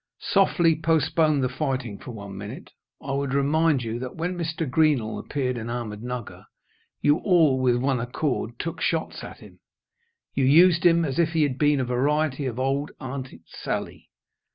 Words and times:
"Softly. 0.31 0.75
Postpone 0.75 1.41
the 1.41 1.47
fighting 1.47 1.99
for 1.99 2.09
one 2.09 2.35
minute. 2.35 2.71
I 3.03 3.11
would 3.11 3.35
remind 3.35 3.83
you 3.83 3.99
that, 3.99 4.15
when 4.15 4.35
Mr. 4.35 4.67
Greenall 4.67 5.19
appeared 5.19 5.59
in 5.59 5.67
Ahmednugger, 5.67 6.45
you 7.01 7.17
all, 7.19 7.59
with 7.59 7.75
one 7.75 7.99
accord, 7.99 8.57
took 8.57 8.81
shots 8.81 9.23
at 9.23 9.41
him. 9.41 9.59
You 10.33 10.43
used 10.43 10.87
him 10.87 11.05
as 11.05 11.19
if 11.19 11.33
he 11.33 11.43
had 11.43 11.59
been 11.59 11.79
a 11.79 11.85
variety 11.85 12.47
of 12.47 12.57
old 12.57 12.89
Aunt 12.99 13.27
Sally. 13.45 14.09